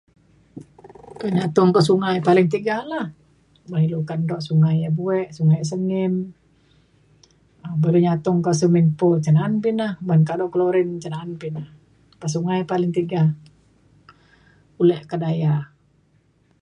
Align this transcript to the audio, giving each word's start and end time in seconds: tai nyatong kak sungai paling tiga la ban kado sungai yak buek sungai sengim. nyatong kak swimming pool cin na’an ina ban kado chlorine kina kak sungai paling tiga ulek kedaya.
tai 1.17 1.29
nyatong 1.37 1.69
kak 1.75 1.85
sungai 1.87 2.15
paling 2.27 2.47
tiga 2.55 2.77
la 2.91 3.01
ban 3.69 3.83
kado 4.19 4.35
sungai 4.47 4.75
yak 4.83 4.95
buek 4.97 5.27
sungai 5.37 5.61
sengim. 5.71 6.13
nyatong 8.05 8.39
kak 8.45 8.57
swimming 8.59 8.89
pool 8.99 9.15
cin 9.23 9.35
na’an 9.37 9.53
ina 9.71 9.87
ban 10.07 10.21
kado 10.29 10.43
chlorine 10.53 10.93
kina 11.01 11.19
kak 12.19 12.31
sungai 12.33 12.59
paling 12.71 12.91
tiga 12.97 13.21
ulek 14.81 15.01
kedaya. 15.09 15.55